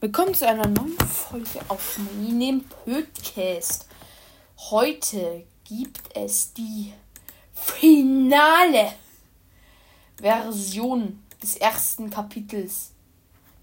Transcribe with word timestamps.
Willkommen 0.00 0.32
zu 0.32 0.46
einer 0.46 0.68
neuen 0.68 0.96
Folge 0.96 1.58
auf 1.66 1.98
Minem 2.20 2.62
Podcast. 2.84 3.88
Heute 4.70 5.44
gibt 5.64 6.00
es 6.14 6.52
die 6.54 6.92
finale 7.52 8.92
Version 10.20 11.20
des 11.42 11.56
ersten 11.56 12.10
Kapitels 12.10 12.92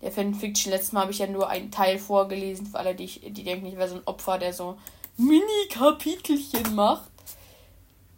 der 0.01 0.11
Fanfiction. 0.11 0.73
Letztes 0.73 0.91
Mal 0.91 1.03
habe 1.03 1.13
ich 1.13 1.19
ja 1.19 1.27
nur 1.27 1.47
einen 1.47 1.71
Teil 1.71 1.97
vorgelesen, 1.97 2.65
für 2.65 2.79
alle, 2.79 2.95
die, 2.95 3.05
ich, 3.05 3.21
die 3.23 3.45
denken, 3.45 3.67
ich 3.67 3.77
wäre 3.77 3.87
so 3.87 3.95
ein 3.95 4.05
Opfer, 4.05 4.37
der 4.37 4.51
so 4.51 4.77
Mini-Kapitelchen 5.15 6.75
macht. 6.75 7.09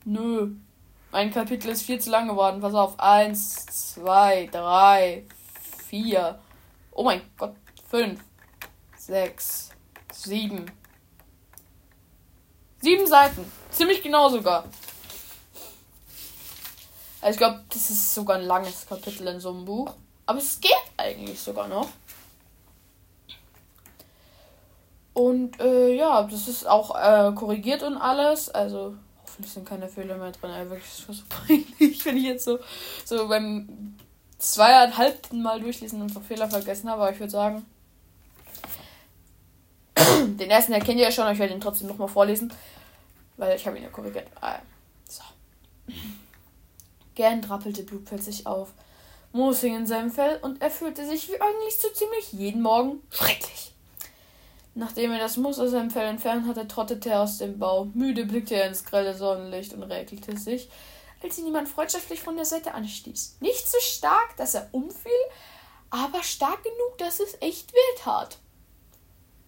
Nö. 0.05 0.53
Mein 1.11 1.31
Kapitel 1.31 1.69
ist 1.69 1.83
viel 1.83 2.01
zu 2.01 2.09
lang 2.09 2.27
geworden. 2.27 2.61
Pass 2.61 2.73
auf. 2.73 2.99
Eins, 2.99 3.67
zwei, 3.67 4.49
drei, 4.51 5.23
vier. 5.87 6.39
Oh 6.89 7.03
mein 7.03 7.21
Gott 7.37 7.53
fünf, 7.89 8.19
sechs, 8.97 9.69
sieben. 10.11 10.71
Sieben 12.81 13.07
Seiten. 13.07 13.51
Ziemlich 13.71 14.03
genau 14.03 14.29
sogar. 14.29 14.65
Also 17.21 17.31
ich 17.31 17.37
glaube, 17.37 17.63
das 17.69 17.89
ist 17.89 18.13
sogar 18.13 18.37
ein 18.37 18.45
langes 18.45 18.85
Kapitel 18.87 19.27
in 19.27 19.39
so 19.39 19.49
einem 19.49 19.65
Buch. 19.65 19.93
Aber 20.25 20.39
es 20.39 20.59
geht 20.59 20.71
eigentlich 20.97 21.39
sogar 21.39 21.67
noch. 21.67 21.87
Und 25.13 25.59
äh, 25.59 25.95
ja, 25.95 26.23
das 26.23 26.47
ist 26.47 26.67
auch 26.67 26.93
äh, 26.95 27.33
korrigiert 27.33 27.81
und 27.81 27.97
alles. 27.97 28.49
Also 28.49 28.95
hoffentlich 29.23 29.51
sind 29.51 29.67
keine 29.67 29.89
Fehler 29.89 30.17
mehr 30.17 30.31
drin. 30.31 30.51
Ey, 30.51 30.69
wirklich, 30.69 30.91
so 30.91 31.13
peinlich, 31.27 32.05
wenn 32.05 32.17
ich 32.17 32.23
jetzt 32.23 32.45
so, 32.45 32.59
so 33.03 33.27
beim 33.27 33.97
zweieinhalbten 34.37 35.41
Mal 35.41 35.59
durchlesen 35.59 36.01
und 36.01 36.11
Fehler 36.23 36.49
vergessen 36.49 36.89
habe. 36.89 37.01
Aber 37.01 37.11
ich 37.11 37.19
würde 37.19 37.31
sagen, 37.31 37.65
den 40.27 40.49
ersten 40.49 40.73
erkennt 40.73 40.99
ihr 40.99 41.05
ja 41.05 41.11
schon, 41.11 41.23
aber 41.23 41.33
ich 41.33 41.39
werde 41.39 41.53
ihn 41.53 41.61
trotzdem 41.61 41.87
nochmal 41.87 42.07
vorlesen. 42.07 42.53
Weil 43.37 43.55
ich 43.55 43.65
habe 43.65 43.77
ihn 43.77 43.83
ja 43.83 43.89
korrigiert. 43.89 44.27
Ah, 44.41 44.59
so. 45.07 45.23
Gern 47.15 47.41
trappelte 47.41 47.83
Blue 47.83 48.01
plötzlich 48.03 48.45
auf. 48.45 48.69
Moos 49.31 49.61
hing 49.61 49.75
in 49.75 49.87
seinem 49.87 50.11
Fell 50.11 50.39
und 50.41 50.61
er 50.61 50.71
fühlte 50.71 51.05
sich 51.05 51.29
wie 51.29 51.39
eigentlich 51.39 51.77
so 51.77 51.89
ziemlich 51.89 52.31
jeden 52.33 52.61
Morgen 52.61 53.01
schrecklich. 53.11 53.73
Nachdem 54.73 55.11
er 55.11 55.19
das 55.19 55.37
Moos 55.37 55.59
aus 55.59 55.71
seinem 55.71 55.89
Fell 55.89 56.07
entfernt 56.07 56.47
hatte, 56.47 56.67
trottete 56.67 57.09
er 57.09 57.21
aus 57.21 57.37
dem 57.39 57.57
Bau. 57.59 57.85
Müde 57.93 58.25
blickte 58.25 58.55
er 58.55 58.67
ins 58.67 58.85
grelle 58.85 59.15
Sonnenlicht 59.15 59.73
und 59.73 59.83
räkelte 59.83 60.37
sich, 60.37 60.69
als 61.21 61.37
ihn 61.37 61.45
jemand 61.45 61.67
freundschaftlich 61.67 62.21
von 62.21 62.35
der 62.35 62.45
Seite 62.45 62.73
anstieß. 62.73 63.37
Nicht 63.39 63.67
so 63.67 63.79
stark, 63.79 64.37
dass 64.37 64.53
er 64.53 64.69
umfiel, 64.71 65.11
aber 65.89 66.21
stark 66.23 66.63
genug, 66.63 66.97
dass 66.99 67.19
es 67.19 67.37
echt 67.41 67.73
weh 67.73 67.99
tat. 67.99 68.37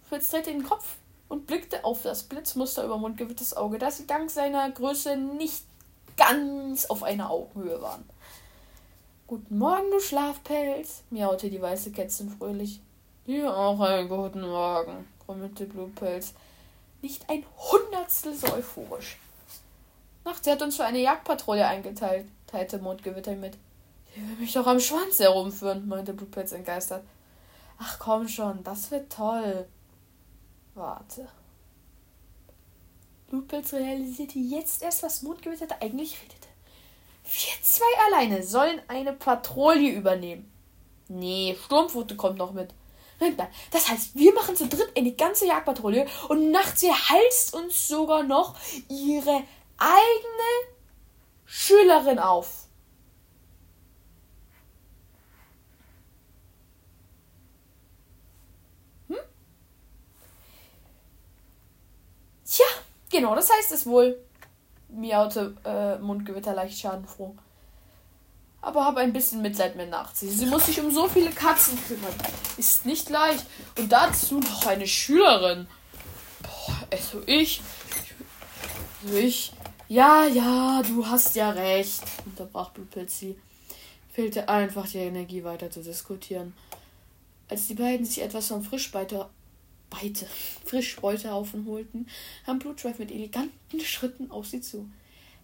Fritz 0.09 0.29
drehte 0.29 0.51
den 0.51 0.63
Kopf 0.63 0.97
und 1.27 1.45
blickte 1.45 1.85
auf 1.85 2.01
das 2.01 2.23
Blitzmuster 2.23 2.83
über 2.83 2.97
Mundgewitters 2.97 3.55
Auge, 3.55 3.77
das 3.77 3.97
sie 3.97 4.07
dank 4.07 4.31
seiner 4.31 4.69
Größe 4.71 5.15
nicht 5.15 5.63
ganz 6.17 6.87
auf 6.87 7.03
einer 7.03 7.29
Augenhöhe 7.29 7.79
waren. 7.79 8.03
Guten 9.27 9.59
Morgen, 9.59 9.91
du 9.91 9.99
Schlafpelz, 9.99 11.03
miaute 11.11 11.51
die 11.51 11.61
weiße 11.61 11.91
Kätzchen 11.91 12.31
fröhlich. 12.31 12.81
Dir 13.27 13.55
auch 13.55 13.79
einen 13.79 14.09
guten 14.09 14.41
Morgen, 14.41 15.07
grummelte 15.23 15.67
Blutpelz. 15.67 16.33
Nicht 17.03 17.29
ein 17.29 17.45
Hundertstel 17.55 18.33
so 18.33 18.51
euphorisch. 18.51 19.19
Nachts, 20.25 20.43
sie 20.43 20.51
hat 20.51 20.63
uns 20.63 20.77
für 20.77 20.85
eine 20.85 20.99
Jagdpatrouille 20.99 21.67
eingeteilt, 21.67 22.25
teilte 22.47 22.79
Mondgewitter 22.79 23.35
mit. 23.35 23.57
Die 24.15 24.27
will 24.27 24.37
mich 24.37 24.53
doch 24.53 24.65
am 24.65 24.79
Schwanz 24.79 25.19
herumführen, 25.19 25.87
meinte 25.87 26.13
Blutpelz 26.13 26.51
entgeistert. 26.51 27.03
Ach 27.77 27.99
komm 27.99 28.27
schon, 28.27 28.63
das 28.63 28.89
wird 28.89 29.13
toll. 29.13 29.67
Warte. 30.79 31.27
Blutpilz 33.27 33.73
realisierte 33.73 34.39
jetzt 34.39 34.81
erst, 34.81 35.03
was 35.03 35.23
Mondgewitter 35.23 35.75
eigentlich 35.81 36.17
redete. 36.21 36.47
Wir 37.25 37.61
zwei 37.61 38.05
alleine 38.07 38.43
sollen 38.43 38.81
eine 38.87 39.11
Patrouille 39.11 39.91
übernehmen. 39.91 40.49
Nee, 41.09 41.57
Sturmfote 41.65 42.15
kommt 42.15 42.37
noch 42.37 42.53
mit. 42.53 42.73
Das 43.71 43.89
heißt, 43.89 44.15
wir 44.15 44.33
machen 44.33 44.55
zu 44.55 44.69
dritt 44.69 44.95
eine 44.95 45.11
ganze 45.11 45.47
Jagdpatrouille 45.47 46.07
und 46.29 46.49
nachts 46.51 46.81
halst 46.83 47.53
uns 47.53 47.89
sogar 47.89 48.23
noch 48.23 48.55
ihre 48.87 49.43
eigene 49.77 50.49
Schülerin 51.45 52.19
auf. 52.19 52.69
Tja, 62.49 62.65
genau, 63.09 63.35
das 63.35 63.49
heißt 63.51 63.71
es 63.71 63.85
wohl. 63.85 64.17
Miaute 64.89 65.55
äh, 65.65 65.97
Mundgewitter 65.99 66.53
leicht 66.53 66.79
schadenfroh. 66.79 67.35
Aber 68.61 68.85
habe 68.85 68.99
ein 68.99 69.13
bisschen 69.13 69.41
Mitleid 69.41 69.75
mit 69.75 69.89
nachts. 69.89 70.19
Sie 70.19 70.45
muss 70.45 70.65
sich 70.65 70.81
um 70.81 70.91
so 70.91 71.07
viele 71.07 71.29
Katzen 71.29 71.77
kümmern. 71.87 72.13
Ist 72.57 72.85
nicht 72.85 73.09
leicht. 73.09 73.45
Und 73.77 73.91
dazu 73.91 74.39
noch 74.39 74.65
eine 74.65 74.87
Schülerin. 74.87 75.67
Boah, 76.41 76.87
also 76.91 77.21
ich. 77.25 77.61
Also 79.03 79.15
ich. 79.15 79.53
Ja, 79.87 80.25
ja, 80.25 80.83
du 80.83 81.07
hast 81.07 81.35
ja 81.35 81.49
recht, 81.51 82.03
unterbrach 82.25 82.71
Blutpilz. 82.71 83.23
Fehlte 84.11 84.49
einfach 84.49 84.87
die 84.87 84.97
Energie 84.97 85.43
weiter 85.43 85.71
zu 85.71 85.81
diskutieren. 85.81 86.53
Als 87.47 87.67
die 87.67 87.73
beiden 87.73 88.05
sich 88.05 88.21
etwas 88.21 88.49
vom 88.49 88.63
Frischbeiter 88.63 89.29
Beite, 89.89 90.27
Frischbeutehaufen 90.65 91.65
holten, 91.65 92.07
kam 92.45 92.59
Blutschweif 92.59 92.99
mit 92.99 93.11
eleganten 93.11 93.79
Schritten 93.79 94.31
auf 94.31 94.47
sie 94.47 94.61
zu. 94.61 94.89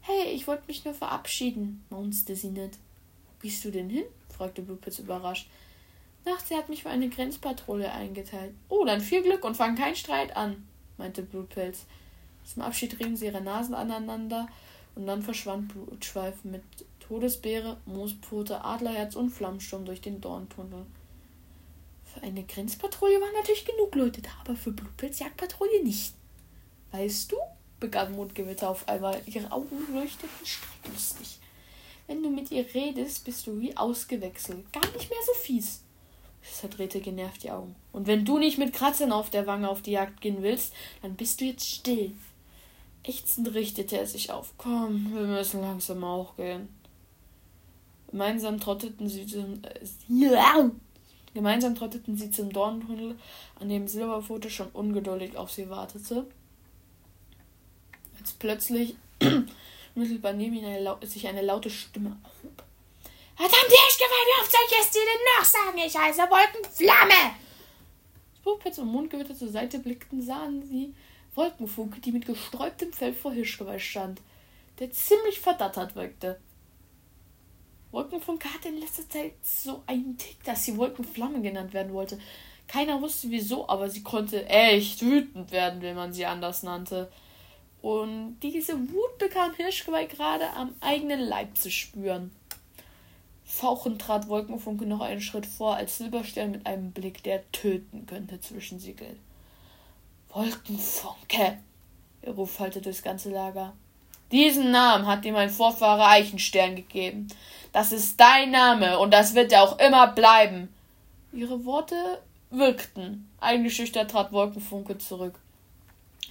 Hey, 0.02 0.34
ich 0.34 0.46
wollte 0.48 0.68
mich 0.68 0.86
nur 0.86 0.94
verabschieden, 0.94 1.84
maunzte 1.90 2.36
sie 2.36 2.50
nett. 2.50 2.74
Wo 2.74 3.42
gehst 3.42 3.66
du 3.66 3.72
denn 3.72 3.90
hin? 3.90 4.06
fragte 4.30 4.62
Blutpilz 4.62 5.00
überrascht. 5.00 5.48
Nachts, 6.26 6.52
er 6.52 6.58
hat 6.58 6.70
mich 6.70 6.84
für 6.84 6.90
eine 6.90 7.10
Grenzpatrouille 7.10 7.92
eingeteilt. 7.92 8.54
Oh, 8.70 8.86
dann 8.86 9.02
viel 9.02 9.24
Glück 9.24 9.44
und 9.44 9.58
fang 9.58 9.76
keinen 9.76 9.96
Streit 9.96 10.36
an, 10.36 10.68
meinte 10.98 11.22
Blutpilz. 11.22 11.86
Zum 12.44 12.62
Abschied 12.62 13.00
rieben 13.00 13.16
sie 13.16 13.26
ihre 13.26 13.42
Nasen 13.42 13.74
aneinander 13.74 14.48
und 14.96 15.08
dann 15.08 15.24
verschwand 15.24 15.70
Blutschweif 15.70 16.44
mit 16.44 16.64
Todesbeere, 17.00 17.78
Moospfote, 17.86 18.64
Adlerherz 18.64 19.16
und 19.16 19.30
Flammsturm 19.30 19.86
durch 19.86 20.02
den 20.02 20.22
Dorntunnel. 20.22 20.86
Für 22.16 22.24
eine 22.24 22.44
Grenzpatrouille 22.44 23.20
waren 23.20 23.34
natürlich 23.34 23.66
genug 23.66 23.94
Leute 23.94 24.22
da, 24.22 24.30
aber 24.40 24.56
für 24.56 24.72
Blutpilzjagdpatrouille 24.72 25.84
nicht. 25.84 26.14
Weißt 26.92 27.30
du, 27.30 27.36
begann 27.82 28.14
Mondgewitter 28.14 28.70
auf 28.70 28.88
einmal, 28.88 29.22
ihre 29.26 29.52
Augen 29.52 29.76
leuchteten 29.94 30.46
strecklustig. 30.46 31.40
Wenn 32.08 32.24
du 32.24 32.30
mit 32.30 32.52
ihr 32.52 32.66
redest, 32.74 33.26
bist 33.26 33.46
du 33.48 33.60
wie 33.60 33.76
ausgewechselt. 33.76 34.72
Gar 34.72 34.90
nicht 34.94 35.10
mehr 35.10 35.20
so 35.26 35.34
fies. 35.34 35.82
Es 36.42 36.60
verdrehte 36.60 37.02
genervt 37.02 37.44
die 37.44 37.52
Augen. 37.52 37.76
Und 37.92 38.08
wenn 38.08 38.24
du 38.24 38.38
nicht 38.38 38.58
mit 38.58 38.74
Kratzern 38.74 39.12
auf 39.12 39.30
der 39.30 39.46
Wange 39.46 39.68
auf 39.68 39.82
die 39.82 39.92
Jagd 39.92 40.22
gehen 40.22 40.42
willst, 40.42 40.74
dann 41.02 41.16
bist 41.16 41.42
du 41.42 41.46
jetzt 41.46 41.68
still. 41.68 42.14
Ächzend 43.04 43.54
richtete 43.54 43.98
er 43.98 44.06
sich 44.06 44.32
auf. 44.32 44.54
Komm, 44.58 45.14
wir 45.14 45.24
müssen 45.24 45.62
langsam 45.62 46.04
auch 46.04 46.38
gehen. 46.38 46.70
Gemeinsam 48.10 48.60
trotteten 48.60 49.10
sie 49.10 49.26
zum. 49.26 49.62
Äh, 49.64 49.86
Gemeinsam 51.36 51.76
trotteten 51.76 52.18
sie 52.18 52.32
zum 52.32 52.52
Dorntunnel, 52.52 53.20
an 53.60 53.68
dem 53.68 53.90
Silberpfote 53.90 54.50
schon 54.50 54.70
ungeduldig 54.70 55.36
auf 55.36 55.52
sie 55.52 55.70
wartete. 55.70 56.26
Als 58.18 58.32
plötzlich 58.32 58.96
mittelbar 59.96 60.32
neben 60.32 60.56
ihnen 60.56 60.96
sich 61.02 61.28
eine 61.28 61.42
laute 61.42 61.70
Stimme 61.70 62.18
erhob. 62.24 62.64
Verdammt, 63.36 63.74
auf 64.42 64.50
soll 64.50 64.62
ich 64.70 64.80
es 64.80 64.92
dir 64.92 65.02
denn 65.02 65.38
noch 65.38 65.46
sagen? 65.46 65.78
Ich 65.78 65.98
heiße 65.98 66.22
Wolkenflamme! 66.22 67.32
Als 68.32 68.42
Buchpitz 68.42 68.78
und 68.78 68.88
Mondgewitter 68.88 69.36
zur 69.36 69.50
Seite 69.50 69.80
blickten, 69.80 70.22
sahen 70.22 70.66
sie 70.66 70.96
Wolkenfunke, 71.36 72.00
die 72.00 72.14
mit 72.14 72.26
gesträubtem 72.26 72.94
Fell 72.94 73.14
vor 73.14 73.34
Hirschgeweih 73.34 73.80
stand, 73.80 74.22
der 74.80 74.90
ziemlich 74.92 75.42
verdattert 75.42 75.98
wirkte. 75.98 76.40
Wolkenfunke 77.92 78.54
hatte 78.54 78.70
in 78.70 78.80
letzter 78.80 79.08
Zeit 79.10 79.34
so 79.42 79.84
einen 79.88 80.18
Tick, 80.18 80.44
dass 80.44 80.66
sie 80.66 80.78
Wolkenflamme 80.78 81.42
genannt 81.42 81.74
werden 81.74 81.94
wollte. 81.94 82.20
Keiner 82.68 83.02
wusste 83.02 83.30
wieso, 83.30 83.70
aber 83.70 83.90
sie 83.90 84.04
konnte 84.04 84.46
echt 84.48 85.02
wütend 85.02 85.52
werden, 85.52 85.82
wenn 85.82 85.96
man 85.96 86.14
sie 86.14 86.26
anders 86.26 86.64
nannte. 86.64 87.12
Und 87.82 88.40
diese 88.42 88.74
Wut 88.74 89.18
bekam 89.20 89.54
Hirschgeweih 89.54 90.06
gerade 90.06 90.50
am 90.52 90.74
eigenen 90.82 91.20
Leib 91.20 91.56
zu 91.58 91.70
spüren. 91.70 92.32
Fauchend 93.44 94.02
trat 94.02 94.28
Wolkenfunke 94.28 94.88
noch 94.88 95.02
einen 95.02 95.22
Schritt 95.22 95.46
vor, 95.46 95.76
als 95.76 96.00
Silberstern 96.00 96.52
mit 96.52 96.66
einem 96.66 96.92
Blick, 96.92 97.22
der 97.22 97.50
töten 97.52 98.08
könnte, 98.08 98.42
zwischen 98.42 98.80
sie. 98.80 98.96
Wolkenfunke! 100.30 101.60
Ihr 102.24 102.32
Ruf 102.32 102.60
hallte 102.60 102.82
durchs 102.82 103.04
ganze 103.04 103.30
Lager. 103.30 103.74
Diesen 104.32 104.72
Namen 104.72 105.06
hat 105.06 105.24
dir 105.24 105.32
mein 105.32 105.52
Vorfahre 105.52 106.08
Eichenstern 106.08 106.76
gegeben. 106.76 107.28
Das 107.76 107.92
ist 107.92 108.22
dein 108.22 108.52
Name 108.52 109.00
und 109.00 109.12
das 109.12 109.36
wird 109.36 109.52
er 109.52 109.62
auch 109.62 109.78
immer 109.80 110.08
bleiben. 110.08 110.74
Ihre 111.34 111.66
Worte 111.66 112.22
wirkten. 112.50 113.30
Eingeschüchtert 113.42 114.12
trat 114.12 114.32
Wolkenfunke 114.32 114.98
zurück. 114.98 115.38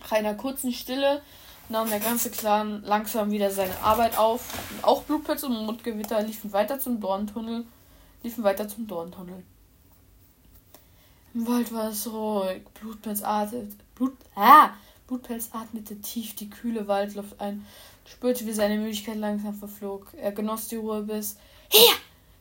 Nach 0.01 0.13
einer 0.13 0.33
kurzen 0.33 0.73
Stille 0.73 1.21
nahm 1.69 1.91
der 1.91 2.01
ganze 2.01 2.31
Clan 2.31 2.83
langsam 2.83 3.31
wieder 3.31 3.51
seine 3.51 3.79
Arbeit 3.83 4.17
auf. 4.17 4.41
Und 4.71 4.85
auch 4.85 5.03
Blutpilz 5.03 5.43
und 5.43 5.67
Mundgewitter 5.67 6.23
liefen 6.23 6.51
weiter 6.55 6.79
zum 6.79 6.99
Dorntunnel. 6.99 7.67
Liefen 8.23 8.43
weiter 8.43 8.67
zum 8.67 8.87
Dorntunnel. 8.87 9.45
Im 11.35 11.47
Wald 11.47 11.71
war 11.75 11.91
es 11.91 12.11
ruhig. 12.11 12.65
Blutpilz 12.81 13.23
atmete, 13.23 13.77
Blut, 13.95 14.17
ah, 14.35 14.71
Blutpelz 15.07 15.51
atmete 15.53 16.01
tief 16.01 16.35
die 16.35 16.49
kühle 16.49 16.89
Waldluft 16.89 17.41
ein, 17.41 17.67
spürte, 18.07 18.47
wie 18.47 18.53
seine 18.53 18.79
Müdigkeit 18.79 19.17
langsam 19.17 19.55
verflog. 19.55 20.13
Er 20.17 20.33
genoss 20.33 20.69
die 20.69 20.77
Ruhe 20.77 21.03
bis. 21.03 21.37
Her! 21.71 21.95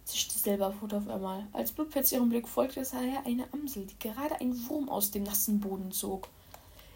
zischte 0.06 0.38
Silberfoot 0.38 0.94
auf 0.94 1.08
einmal. 1.08 1.48
Als 1.54 1.72
Blutpelz 1.72 2.12
ihrem 2.12 2.30
Blick 2.30 2.48
folgte, 2.48 2.84
sah 2.84 3.02
er 3.02 3.26
eine 3.26 3.52
Amsel, 3.54 3.86
die 3.86 4.00
gerade 4.00 4.40
einen 4.40 4.68
Wurm 4.70 4.90
aus 4.90 5.12
dem 5.12 5.24
nassen 5.24 5.60
Boden 5.60 5.92
zog. 5.92 6.28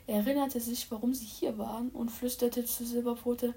Er 0.07 0.17
erinnerte 0.17 0.59
sich, 0.59 0.89
warum 0.91 1.13
sie 1.13 1.25
hier 1.25 1.57
waren, 1.57 1.89
und 1.89 2.09
flüsterte 2.09 2.65
zu 2.65 2.85
Silberpfote, 2.85 3.53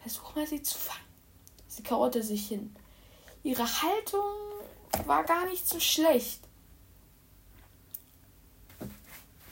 versuch 0.00 0.34
mal 0.34 0.46
sie 0.46 0.62
zu 0.62 0.76
fangen. 0.76 1.00
Sie 1.68 1.82
kauerte 1.82 2.22
sich 2.22 2.48
hin. 2.48 2.74
Ihre 3.42 3.64
Haltung 3.64 4.20
war 5.04 5.24
gar 5.24 5.46
nicht 5.46 5.68
so 5.68 5.78
schlecht. 5.78 6.40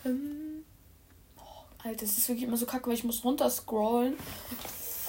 Ähm, 0.05 0.34
Alter, 1.85 2.07
das 2.07 2.17
ist 2.17 2.29
wirklich 2.29 2.49
immer 2.49 2.57
so 2.57 2.65
kacke, 2.65 2.87
weil 2.87 2.95
ich 2.95 3.05
muss 3.05 3.25
runterscrollen. 3.25 4.15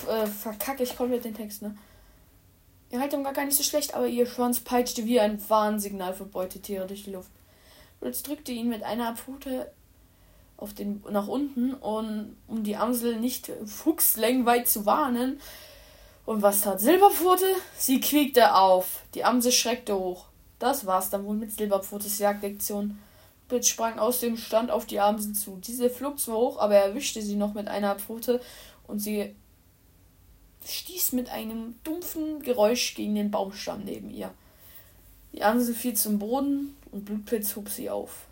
Äh, 0.10 0.28
verkacke 0.28 0.84
ich 0.84 0.98
komplett 0.98 1.24
den 1.24 1.34
Text, 1.34 1.62
ne? 1.62 1.76
Ihre 2.92 3.02
Haltung 3.02 3.24
war 3.24 3.32
gar 3.32 3.46
nicht 3.46 3.58
so 3.58 3.64
schlecht, 3.64 3.94
aber 3.94 4.08
ihr 4.08 4.26
Schwanz 4.26 4.60
peitschte 4.60 5.06
wie 5.06 5.20
ein 5.20 5.42
Warnsignal 5.50 6.14
für 6.14 6.26
Beutetiere 6.26 6.86
durch 6.86 7.06
die 7.06 7.12
Luft. 7.12 7.32
Lutz 8.02 8.24
drückte 8.24 8.52
ihn 8.52 8.68
mit 8.68 8.84
einer 8.84 9.16
Pfote 9.16 9.72
auf 10.58 10.74
den, 10.74 11.02
nach 11.10 11.28
unten, 11.28 11.74
und, 11.74 12.36
um 12.48 12.64
die 12.64 12.76
Amsel 12.76 13.20
nicht 13.20 13.52
fuchslängenweit 13.66 14.68
zu 14.68 14.86
warnen. 14.86 15.40
Und 16.26 16.42
was 16.42 16.62
tat 16.62 16.82
Silberpfote? 16.82 17.48
Sie 17.78 18.02
quiekte 18.02 18.54
auf. 18.54 19.04
Die 19.14 19.24
Amsel 19.24 19.54
schreckte 19.54 19.98
hoch. 19.98 20.26
Das 20.60 20.86
war's 20.86 21.10
dann 21.10 21.26
wohl 21.26 21.36
mit 21.36 21.52
Silberpfotes 21.54 22.20
Jagdlektion. 22.20 23.00
Blitz 23.48 23.68
sprang 23.68 24.00
aus 24.00 24.20
dem 24.20 24.38
Stand 24.38 24.72
auf 24.72 24.86
die 24.86 25.00
Amsel 25.00 25.34
zu. 25.34 25.60
Diese 25.64 25.90
flog 25.90 26.20
zwar 26.20 26.38
hoch, 26.38 26.60
aber 26.60 26.76
er 26.76 26.86
erwischte 26.86 27.22
sie 27.22 27.36
noch 27.36 27.54
mit 27.54 27.68
einer 27.68 27.96
Pfote 27.96 28.42
und 28.88 29.00
sie 29.00 29.36
stieß 30.66 31.12
mit 31.12 31.30
einem 31.30 31.76
dumpfen 31.84 32.42
Geräusch 32.42 32.96
gegen 32.96 33.16
den 33.16 33.32
Baumstamm 33.32 33.84
neben 33.84 34.10
ihr. 34.10 34.32
Die 35.34 35.44
Amsel 35.44 35.76
fiel 35.76 35.94
zum 35.96 36.18
Boden 36.18 36.76
und 36.92 37.06
Blutpilz 37.06 37.56
hob 37.56 37.70
sie 37.70 37.90
auf. 37.90 38.26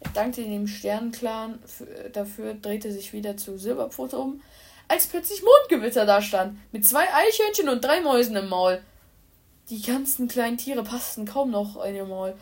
Er 0.00 0.10
dankte 0.10 0.42
dem 0.42 0.66
Sternenclan 0.66 1.58
dafür, 2.12 2.54
drehte 2.54 2.92
sich 2.92 3.12
wieder 3.12 3.36
zu 3.36 3.58
Silberpfote 3.58 4.18
um, 4.18 4.40
als 4.88 5.06
plötzlich 5.06 5.42
Mondgewitter 5.42 6.06
da 6.06 6.22
stand, 6.22 6.58
mit 6.72 6.86
zwei 6.86 7.02
Eichhörnchen 7.12 7.68
und 7.68 7.84
drei 7.84 8.00
Mäusen 8.00 8.36
im 8.36 8.48
Maul. 8.48 8.80
Die 9.68 9.82
ganzen 9.82 10.28
kleinen 10.28 10.58
Tiere 10.58 10.84
passten 10.84 11.26
kaum 11.26 11.50
noch 11.50 11.84
in 11.84 11.96
ihr 11.96 12.04
Maul. 12.04 12.34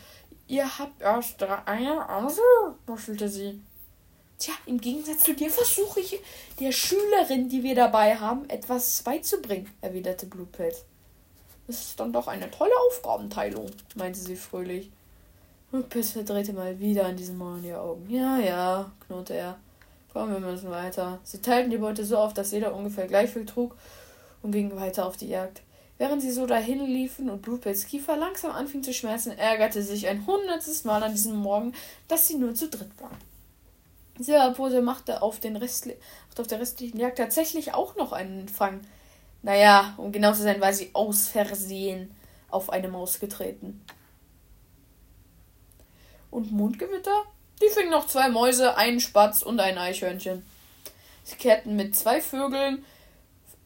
Ihr 0.46 0.78
habt 0.78 1.00
erst 1.00 1.40
drei 1.40 1.66
Eier, 1.66 2.08
also, 2.08 2.42
muschelte 2.86 3.28
sie. 3.28 3.60
Tja, 4.38 4.52
im 4.66 4.80
Gegensatz 4.80 5.24
zu 5.24 5.34
dir 5.34 5.50
versuche 5.50 6.00
ich 6.00 6.20
der 6.60 6.72
Schülerin, 6.72 7.48
die 7.48 7.62
wir 7.62 7.74
dabei 7.74 8.16
haben, 8.16 8.48
etwas 8.50 9.02
beizubringen, 9.02 9.70
erwiderte 9.80 10.26
Blutpelz. 10.26 10.84
Das 11.66 11.80
ist 11.80 12.00
dann 12.00 12.12
doch 12.12 12.28
eine 12.28 12.50
tolle 12.50 12.74
Aufgabenteilung, 12.88 13.70
meinte 13.94 14.20
sie 14.20 14.36
fröhlich. 14.36 14.90
Piss 15.82 16.12
verdrehte 16.12 16.52
mal 16.52 16.78
wieder 16.78 17.06
an 17.06 17.16
diesem 17.16 17.38
Mal 17.38 17.60
die 17.60 17.72
Augen. 17.72 18.08
Ja, 18.08 18.38
ja, 18.38 18.92
knurrte 19.06 19.34
er. 19.34 19.58
Komm, 20.12 20.30
wir 20.30 20.38
müssen 20.38 20.70
weiter. 20.70 21.18
Sie 21.24 21.40
teilten 21.40 21.70
die 21.70 21.78
Beute 21.78 22.04
so 22.04 22.18
auf, 22.18 22.34
dass 22.34 22.52
jeder 22.52 22.74
ungefähr 22.74 23.08
gleich 23.08 23.30
viel 23.30 23.46
trug 23.46 23.74
und 24.42 24.52
gingen 24.52 24.76
weiter 24.76 25.06
auf 25.06 25.16
die 25.16 25.28
Jagd. 25.28 25.62
Während 25.96 26.22
sie 26.22 26.32
so 26.32 26.46
dahin 26.46 26.84
liefen 26.84 27.30
und 27.30 27.42
Bluebells 27.42 27.86
Kiefer 27.86 28.16
langsam 28.16 28.50
anfing 28.50 28.82
zu 28.82 28.92
schmerzen, 28.92 29.30
ärgerte 29.30 29.82
sich 29.82 30.08
ein 30.08 30.26
hundertstes 30.26 30.84
Mal 30.84 31.02
an 31.02 31.12
diesem 31.12 31.36
Morgen, 31.36 31.72
dass 32.08 32.26
sie 32.26 32.36
nur 32.36 32.54
zu 32.54 32.68
dritt 32.68 32.90
waren. 33.00 33.16
Silberpose 34.18 34.82
machte 34.82 35.22
auf, 35.22 35.40
den 35.40 35.56
Restli 35.56 35.96
auf 36.36 36.46
der 36.46 36.60
restlichen 36.60 36.98
Jagd 36.98 37.18
tatsächlich 37.18 37.74
auch 37.74 37.96
noch 37.96 38.12
einen 38.12 38.48
Fang. 38.48 38.80
Naja, 39.42 39.94
um 39.96 40.10
genau 40.10 40.32
zu 40.32 40.42
sein, 40.42 40.60
war 40.60 40.72
sie 40.72 40.90
aus 40.94 41.28
Versehen 41.28 42.10
auf 42.50 42.70
eine 42.70 42.88
Maus 42.88 43.20
getreten 43.20 43.84
und 46.34 46.52
Mondgewitter? 46.52 47.24
Die 47.62 47.68
fingen 47.68 47.90
noch 47.90 48.06
zwei 48.06 48.28
Mäuse, 48.28 48.76
einen 48.76 49.00
Spatz 49.00 49.42
und 49.42 49.60
ein 49.60 49.78
Eichhörnchen. 49.78 50.44
Sie 51.22 51.36
kehrten 51.36 51.76
mit 51.76 51.96
zwei 51.96 52.20
Vögeln, 52.20 52.84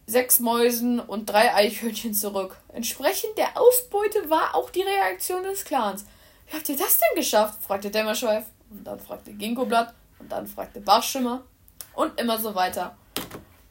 sechs 0.08 0.40
Mäusen 0.40 1.00
und 1.00 1.26
drei 1.26 1.54
Eichhörnchen 1.54 2.14
zurück. 2.14 2.56
Entsprechend 2.72 3.36
der 3.36 3.60
Ausbeute 3.60 4.30
war 4.30 4.54
auch 4.54 4.70
die 4.70 4.82
Reaktion 4.82 5.42
des 5.42 5.64
Clans. 5.64 6.06
Wie 6.46 6.56
habt 6.56 6.68
ihr 6.68 6.78
das 6.78 6.98
denn 6.98 7.14
geschafft? 7.14 7.62
fragte 7.62 7.90
Dämmerschweif. 7.90 8.46
Und 8.70 8.84
dann 8.84 8.98
fragte 8.98 9.32
Ginkgoblatt. 9.32 9.92
Und 10.18 10.32
dann 10.32 10.46
fragte 10.46 10.80
Bachschimmer. 10.80 11.42
Und 11.94 12.18
immer 12.18 12.38
so 12.38 12.54
weiter. 12.54 12.96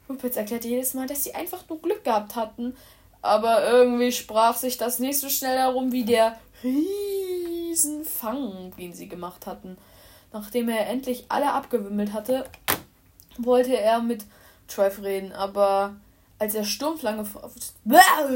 Rupitz 0.08 0.38
erklärte 0.38 0.68
jedes 0.68 0.94
Mal, 0.94 1.08
dass 1.08 1.24
sie 1.24 1.34
einfach 1.34 1.68
nur 1.68 1.82
Glück 1.82 2.04
gehabt 2.04 2.36
hatten. 2.36 2.78
Aber 3.24 3.68
irgendwie 3.68 4.12
sprach 4.12 4.56
sich 4.56 4.78
das 4.78 5.00
nicht 5.00 5.20
so 5.20 5.30
schnell 5.30 5.58
herum 5.58 5.92
wie 5.92 6.06
der 6.06 6.40
riesen 6.64 8.06
Fang, 8.06 8.74
den 8.78 8.94
sie 8.94 9.10
gemacht 9.10 9.48
hatten. 9.48 9.76
Nachdem 10.32 10.70
er 10.70 10.88
endlich 10.88 11.26
alle 11.30 11.52
abgewimmelt 11.52 12.14
hatte, 12.14 12.46
wollte 13.40 13.76
er 13.76 14.02
mit 14.02 14.24
Trev 14.68 15.02
reden, 15.02 15.32
aber 15.32 15.96
als 16.40 16.54
er 16.54 16.64
Sturmflamme, 16.64 17.26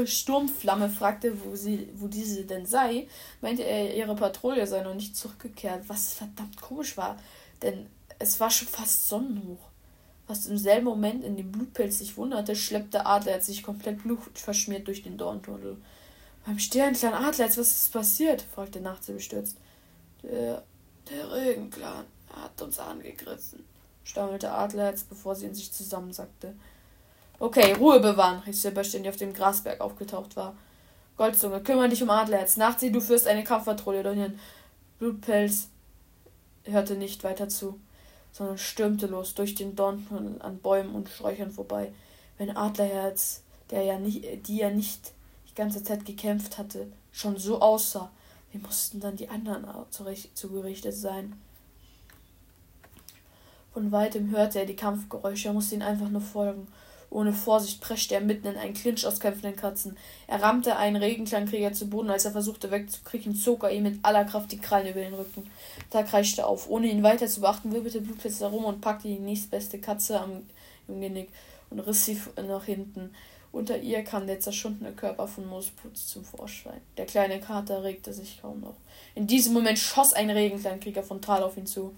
Sturmflamme 0.06 0.88
fragte, 0.88 1.44
wo, 1.44 1.54
sie, 1.54 1.88
wo 1.94 2.08
diese 2.08 2.44
denn 2.44 2.66
sei, 2.66 3.06
meinte 3.40 3.62
er, 3.62 3.94
ihre 3.94 4.16
Patrouille 4.16 4.66
sei 4.66 4.82
noch 4.82 4.94
nicht 4.94 5.16
zurückgekehrt, 5.16 5.88
was 5.88 6.14
verdammt 6.14 6.60
komisch 6.60 6.96
war, 6.96 7.16
denn 7.62 7.86
es 8.18 8.40
war 8.40 8.50
schon 8.50 8.68
fast 8.68 9.08
Sonnenhoch. 9.08 9.68
Fast 10.26 10.48
im 10.48 10.58
selben 10.58 10.84
Moment, 10.84 11.24
in 11.24 11.36
dem 11.36 11.50
Blutpelz 11.50 11.98
sich 11.98 12.16
wunderte, 12.16 12.56
schleppte 12.56 13.06
Adler 13.06 13.40
sich 13.40 13.62
komplett 13.62 14.02
blutverschmiert 14.02 14.86
durch 14.86 15.02
den 15.02 15.18
Dorntunnel. 15.18 15.76
Beim 16.46 16.58
Sternclan 16.58 17.14
Adlerz, 17.14 17.56
was 17.56 17.72
ist 17.72 17.92
passiert? 17.92 18.42
fragte 18.42 18.80
Nachtse 18.80 19.12
bestürzt. 19.12 19.56
Der, 20.22 20.62
der 21.10 21.32
Regenclan 21.32 22.04
hat 22.32 22.62
uns 22.62 22.78
angegriffen, 22.78 23.64
stammelte 24.04 24.50
Adlerz, 24.50 25.02
bevor 25.02 25.34
sie 25.34 25.46
in 25.46 25.54
sich 25.54 25.72
zusammensackte. 25.72 26.54
Okay, 27.42 27.72
Ruhe 27.72 27.98
bewahren, 27.98 28.38
rief 28.46 28.56
Silberstein, 28.56 29.02
die 29.02 29.08
auf 29.08 29.16
dem 29.16 29.34
Grasberg 29.34 29.80
aufgetaucht 29.80 30.36
war. 30.36 30.54
Goldzunge, 31.16 31.60
kümmere 31.60 31.88
dich 31.88 32.00
um 32.00 32.08
Adlerz. 32.08 32.56
Nachtsee, 32.56 32.90
du 32.90 33.00
führst 33.00 33.26
eine 33.26 33.42
Kampfpatrouille 33.42 34.04
dorthin. 34.04 34.38
Blutpelz 35.00 35.66
hörte 36.62 36.94
nicht 36.94 37.24
weiter 37.24 37.48
zu, 37.48 37.80
sondern 38.30 38.58
stürmte 38.58 39.08
los 39.08 39.34
durch 39.34 39.56
den 39.56 39.74
Dorntunnel 39.74 40.40
an 40.40 40.58
Bäumen 40.58 40.94
und 40.94 41.08
Sträuchern 41.08 41.50
vorbei. 41.50 41.92
Wenn 42.38 42.56
Adlerherz, 42.56 43.42
der 43.70 43.82
ja 43.82 43.98
nicht, 43.98 44.46
die 44.46 44.58
ja 44.58 44.70
nicht 44.70 45.10
die 45.50 45.56
ganze 45.56 45.82
Zeit 45.82 46.06
gekämpft 46.06 46.58
hatte, 46.58 46.86
schon 47.10 47.38
so 47.38 47.60
aussah, 47.60 48.12
wie 48.52 48.58
mussten 48.58 49.00
dann 49.00 49.16
die 49.16 49.30
anderen 49.30 49.66
zugerichtet 49.90 50.94
sein? 50.94 51.32
Von 53.74 53.90
weitem 53.90 54.30
hörte 54.30 54.60
er 54.60 54.66
die 54.66 54.76
Kampfgeräusche, 54.76 55.48
er 55.48 55.54
musste 55.54 55.74
ihnen 55.74 55.82
einfach 55.82 56.08
nur 56.08 56.20
folgen. 56.20 56.68
Ohne 57.12 57.34
Vorsicht 57.34 57.80
preschte 57.80 58.14
er 58.14 58.22
mitten 58.22 58.46
in 58.46 58.56
einen 58.56 58.72
Clinch 58.72 59.06
aus 59.06 59.20
kämpfenden 59.20 59.54
Katzen. 59.54 59.98
Er 60.26 60.42
rammte 60.42 60.76
einen 60.76 60.96
Regenklangkrieger 60.96 61.72
zu 61.74 61.90
Boden, 61.90 62.10
als 62.10 62.24
er 62.24 62.32
versuchte 62.32 62.70
wegzukriechen, 62.70 63.36
zog 63.36 63.64
er 63.64 63.70
ihm 63.70 63.82
mit 63.82 63.98
aller 64.02 64.24
Kraft 64.24 64.50
die 64.50 64.58
Krallen 64.58 64.88
über 64.88 65.00
den 65.00 65.14
Rücken. 65.14 65.50
Da 65.90 66.02
kreischte 66.02 66.46
auf. 66.46 66.70
Ohne 66.70 66.86
ihn 66.86 67.02
weiter 67.02 67.26
zu 67.26 67.42
beachten, 67.42 67.72
wirbelte 67.72 68.00
Blutpilz 68.00 68.40
herum 68.40 68.64
und 68.64 68.80
packte 68.80 69.08
die 69.08 69.18
nächstbeste 69.18 69.78
Katze 69.78 70.20
am, 70.20 70.46
im 70.88 71.00
Genick 71.00 71.28
und 71.68 71.80
riss 71.80 72.06
sie 72.06 72.18
nach 72.36 72.64
hinten. 72.64 73.14
Unter 73.52 73.78
ihr 73.78 74.02
kam 74.02 74.26
der 74.26 74.40
zerschundene 74.40 74.92
Körper 74.92 75.28
von 75.28 75.46
Moosputz 75.46 76.06
zum 76.06 76.24
Vorschein. 76.24 76.80
Der 76.96 77.04
kleine 77.04 77.38
Kater 77.38 77.82
regte 77.84 78.14
sich 78.14 78.40
kaum 78.40 78.60
noch. 78.60 78.76
In 79.14 79.26
diesem 79.26 79.52
Moment 79.52 79.78
schoss 79.78 80.14
ein 80.14 80.30
Regenkleinkrieger 80.30 81.02
frontal 81.02 81.42
auf 81.42 81.58
ihn 81.58 81.66
zu. 81.66 81.94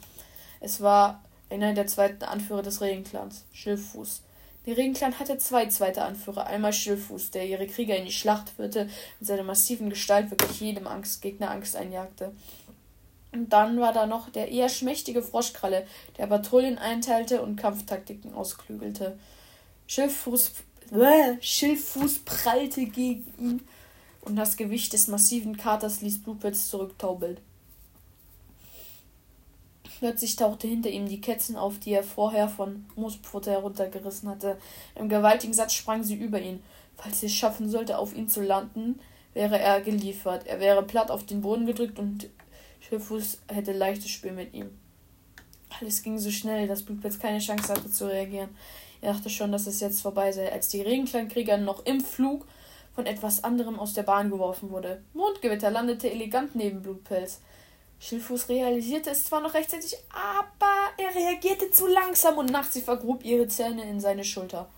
Es 0.59 0.80
war 0.80 1.23
einer 1.50 1.73
der 1.73 1.87
zweiten 1.87 2.25
Anführer 2.25 2.62
des 2.62 2.80
Regenclans, 2.80 3.44
Schilffuß. 3.52 4.23
Der 4.66 4.76
Regenclan 4.76 5.18
hatte 5.18 5.37
zwei 5.38 5.66
zweite 5.66 6.02
Anführer. 6.02 6.47
Einmal 6.47 6.73
Schilffuß, 6.73 7.30
der 7.30 7.47
ihre 7.47 7.66
Krieger 7.66 7.97
in 7.97 8.06
die 8.06 8.12
Schlacht 8.12 8.50
führte 8.50 8.88
und 9.21 9.26
seiner 9.26 9.42
massiven 9.42 9.90
Gestalt 9.90 10.30
wirklich 10.30 10.61
jedem 10.61 10.87
Angstgegner 10.87 11.50
Angst 11.50 11.76
einjagte. 11.76 12.33
Und 13.33 13.52
dann 13.52 13.80
war 13.80 13.92
da 13.92 14.06
noch 14.06 14.30
der 14.30 14.50
eher 14.50 14.68
schmächtige 14.68 15.23
Froschkralle, 15.23 15.87
der 16.18 16.26
Patrouillen 16.28 16.78
einteilte 16.78 17.42
und 17.42 17.56
Kampftaktiken 17.56 18.33
ausklügelte. 18.33 19.18
Schilffuß 19.87 20.52
Schilffuß 21.40 22.21
prallte 22.21 22.87
gegen 22.87 23.35
ihn 23.38 23.68
und 24.21 24.37
das 24.37 24.56
Gewicht 24.56 24.92
des 24.92 25.09
massiven 25.09 25.56
Katers 25.56 26.00
ließ 26.00 26.23
Bluepets 26.23 26.71
zurücktaubeln. 26.71 27.38
Plötzlich 30.04 30.37
tauchte 30.37 30.68
hinter 30.68 30.90
ihm 30.90 31.08
die 31.08 31.23
Kätzchen 31.23 31.56
auf, 31.56 31.78
die 31.78 31.92
er 31.92 32.02
vorher 32.02 32.46
von 32.46 32.84
Moospfote 32.94 33.50
heruntergerissen 33.52 34.28
hatte. 34.28 34.58
Im 34.94 35.08
gewaltigen 35.08 35.54
Satz 35.54 35.73
sprang 35.73 36.04
sie 36.04 36.14
über 36.14 36.38
ihn. 36.38 36.62
Falls 36.94 37.20
sie 37.20 37.26
es 37.26 37.32
schaffen 37.32 37.70
sollte, 37.70 37.96
auf 37.96 38.14
ihn 38.14 38.28
zu 38.28 38.42
landen, 38.42 39.00
wäre 39.32 39.58
er 39.58 39.80
geliefert. 39.80 40.46
Er 40.46 40.61
wäre 40.61 40.82
platt 40.82 41.11
auf 41.11 41.25
den 41.25 41.40
Boden 41.40 41.64
gedrückt 41.64 41.99
und 41.99 42.28
Schifffuß 42.80 43.38
hätte 43.49 43.73
leichtes 43.73 44.11
Spiel 44.11 44.32
mit 44.32 44.52
ihm. 44.52 44.73
Alles 45.80 46.02
ging 46.02 46.18
so 46.18 46.30
schnell, 46.30 46.68
dass 46.68 46.82
Blutpilz 46.82 47.18
keine 47.18 47.38
Chance 47.38 47.73
hatte 47.73 47.90
zu 47.90 48.06
reagieren. 48.06 48.50
Er 49.00 49.14
dachte 49.14 49.30
schon, 49.30 49.52
dass 49.52 49.66
es 49.66 49.80
jetzt 49.80 50.02
vorbei 50.02 50.32
sei, 50.32 50.52
als 50.52 50.68
die 50.68 50.82
Regenklangkrieger 50.82 51.56
noch 51.56 51.87
im 51.87 52.02
Flug 52.02 52.46
von 52.94 53.06
etwas 53.06 53.42
anderem 53.42 53.80
aus 53.80 53.94
der 53.94 54.02
Bahn 54.02 54.28
geworfen 54.28 54.68
wurde. 54.68 55.00
Mondgewitter 55.14 55.70
landete 55.70 56.11
elegant 56.11 56.54
neben 56.54 56.82
Blutpilz. 56.82 57.40
Schildfuß 58.04 58.50
realisierte 58.50 59.08
es 59.08 59.25
zwar 59.25 59.40
noch 59.40 59.54
rechtzeitig, 59.54 59.96
aber 60.11 60.75
er 60.99 61.14
reagierte 61.14 61.70
zu 61.70 61.87
langsam 61.87 62.37
und 62.37 62.50
Nachtsi 62.50 62.82
vergrub 62.82 63.25
ihre 63.25 63.49
Zähne 63.49 63.88
in 63.88 63.99
seine 63.99 64.25
Schulter. 64.25 64.68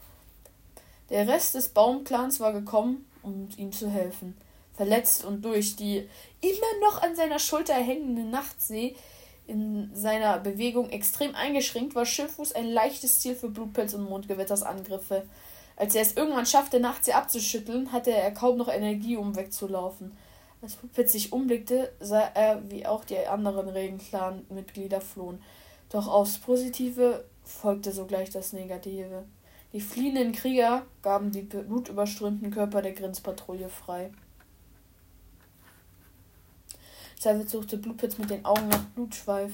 Der 1.11 1.27
Rest 1.27 1.57
des 1.57 1.71
Baumclans 1.71 2.39
war 2.39 2.53
gekommen, 2.53 3.05
um 3.25 3.49
ihm 3.57 3.73
zu 3.73 3.91
helfen. 3.91 4.37
Verletzt 4.75 5.25
und 5.25 5.45
durch 5.45 5.75
die 5.75 6.09
immer 6.41 6.87
noch 6.87 7.03
an 7.03 7.17
seiner 7.17 7.41
Schulter 7.41 7.75
hängende 7.75 8.23
Nachtsee 8.23 8.95
in 9.49 9.91
seiner 9.93 10.39
Bewegung 10.39 10.91
extrem 10.91 11.35
eingeschränkt, 11.35 11.97
war 11.97 12.07
Schildfuß 12.07 12.53
ein 12.53 12.69
leichtes 12.69 13.21
Ziel 13.21 13.35
für 13.35 13.49
Blutpilz 13.49 13.95
und 13.95 14.09
Mondgewitters 14.09 14.63
Angriffe. 14.63 15.27
Als 15.75 15.97
er 15.97 16.03
es 16.03 16.17
irgendwann 16.17 16.47
schaffte, 16.47 16.79
Nachtsee 16.79 17.13
abzuschütteln, 17.13 17.91
hatte 17.91 18.13
er 18.13 18.31
kaum 18.31 18.57
noch 18.57 18.69
Energie, 18.69 19.17
um 19.17 19.35
wegzulaufen. 19.35 20.17
Als 20.67 20.75
Blutpilz 20.75 21.13
sich 21.13 21.33
umblickte, 21.33 21.93
sah 22.01 22.29
er, 22.35 22.69
wie 22.69 22.87
auch 22.87 23.05
die 23.05 23.25
anderen 23.25 23.69
Regenclan-Mitglieder 23.69 25.01
flohen. 25.01 25.41
Doch 25.91 26.09
aufs 26.09 26.39
Positive 26.39 27.25
folgte 27.45 27.93
sogleich 27.93 28.31
das 28.31 28.53
Negative. 28.53 29.27
Die 29.73 29.81
fliehenden 29.81 30.33
Krieger 30.33 30.85
gaben 31.03 31.31
die 31.31 31.43
blutüberströmten 31.43 32.51
Körper 32.51 32.83
der 32.83 32.95
Grenzpatrouille 32.95 33.69
frei. 33.69 34.11
Savage 37.21 37.49
suchte 37.49 37.79
Blutpilz 37.79 38.19
mit 38.19 38.31
den 38.31 38.45
Augen 38.45 38.67
nach 38.67 38.87
Blutschweif. 38.87 39.53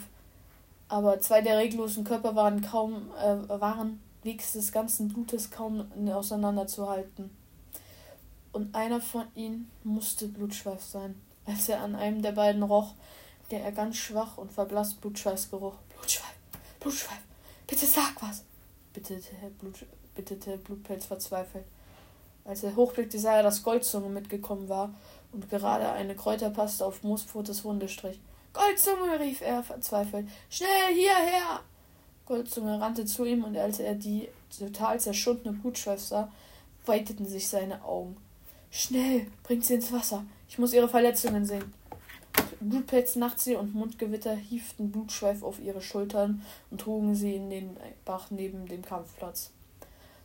Aber 0.89 1.21
zwei 1.21 1.43
der 1.43 1.59
reglosen 1.59 2.05
Körper 2.05 2.35
waren 2.35 2.63
kaum, 2.63 3.11
äh, 3.19 3.61
waren 3.61 4.01
wegs 4.23 4.55
des 4.55 4.73
ganzen 4.73 5.09
Blutes 5.09 5.51
kaum 5.51 5.93
auseinanderzuhalten. 6.09 7.42
Und 8.53 8.75
einer 8.75 9.01
von 9.01 9.25
ihnen 9.35 9.71
musste 9.83 10.29
Blutschweif 10.29 10.83
sein. 10.83 11.21
Als 11.47 11.69
er 11.69 11.81
an 11.81 11.95
einem 11.95 12.23
der 12.23 12.33
beiden 12.33 12.63
roch, 12.63 12.95
der 13.51 13.65
er 13.65 13.73
ganz 13.73 13.97
schwach 13.97 14.39
und 14.39 14.53
verblasst 14.53 15.01
Blutschweißgeruch. 15.01 15.75
Blutschweif, 15.97 16.35
Blutschweif, 16.81 17.21
bitte 17.67 17.87
sag 17.87 18.15
was, 18.21 18.45
bittete, 18.93 19.35
Blut, 19.59 19.85
bittete 20.15 20.57
Blutpelz 20.59 21.07
verzweifelt. 21.07 21.65
Als 22.45 22.63
er 22.63 22.75
hochblickte, 22.75 23.19
sah 23.19 23.37
er, 23.37 23.43
dass 23.43 23.63
Goldzunge 23.63 24.09
mitgekommen 24.09 24.69
war 24.69 24.95
und 25.33 25.49
gerade 25.49 25.91
eine 25.91 26.15
Kräuterpaste 26.15 26.85
auf 26.85 27.03
Moospfotes 27.03 27.65
Wunde 27.65 27.89
strich. 27.89 28.21
Goldzunge, 28.53 29.21
rief 29.21 29.41
er 29.41 29.63
verzweifelt. 29.63 30.29
Schnell 30.51 30.95
hierher! 30.95 31.61
Goldzunge 32.27 32.81
rannte 32.81 33.05
zu 33.05 33.25
ihm 33.25 33.45
und 33.45 33.57
als 33.57 33.81
er 33.81 33.95
die 33.95 34.29
total 34.57 35.01
zerschundene 35.01 35.57
Blutschweif 35.57 36.01
sah, 36.01 36.33
weiteten 36.87 37.27
sich 37.27 37.49
seine 37.49 37.83
Augen. 37.85 38.17
Schnell, 38.75 39.27
bringt 39.43 39.67
sie 39.67 39.75
ins 39.75 39.93
Wasser. 39.93 40.25
Ich 40.49 40.59
muss 40.59 40.73
ihre 40.73 40.89
Verletzungen 40.89 41.45
sehen. 41.45 41.75
Blutpelz, 42.59 43.17
Nachtsee 43.17 43.57
und 43.57 43.75
Mundgewitter 43.75 44.35
hieften 44.35 44.91
Blutschweif 44.91 45.43
auf 45.43 45.61
ihre 45.61 45.83
Schultern 45.83 46.43
und 46.71 46.81
trugen 46.81 47.15
sie 47.15 47.37
in 47.37 47.51
den 47.51 47.77
Bach 48.07 48.31
neben 48.31 48.67
dem 48.67 48.81
Kampfplatz. 48.81 49.51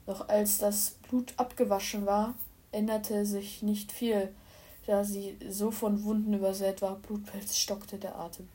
Doch 0.06 0.30
als 0.30 0.60
das 0.60 0.92
Blut 1.10 1.34
abgewaschen 1.36 2.06
war, 2.06 2.36
änderte 2.72 3.26
sich 3.26 3.64
nicht 3.64 3.92
viel, 3.92 4.34
da 4.86 5.04
sie 5.04 5.36
so 5.50 5.70
von 5.70 6.06
Wunden 6.06 6.34
übersät 6.34 6.82
war. 6.82 6.96
Blutpelz 6.96 7.58
stockte 7.58 7.98
der 7.98 8.18
Atem. 8.18 8.48